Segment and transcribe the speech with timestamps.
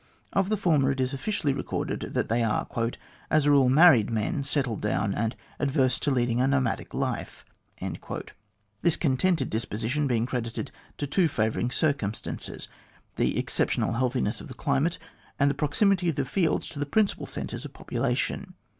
[0.33, 2.67] Of the former, it is officially recorded that they are
[3.29, 7.45] "as a rule married men, settled down, and adverse to leading a nomadic life,"
[8.81, 12.67] this contented disposition being credited to two favouring circumstances
[13.17, 14.97] the exceptional healthiness of the climate,
[15.39, 18.55] and the proximity of the fields to the principal centres of population.